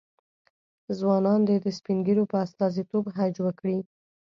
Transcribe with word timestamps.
ځوانان 0.97 1.39
دې 1.47 1.55
د 1.61 1.67
سپین 1.77 1.97
ږیرو 2.05 2.29
په 2.31 2.37
استازیتوب 2.45 3.03
حج 3.17 3.35
وکړي. 3.45 3.77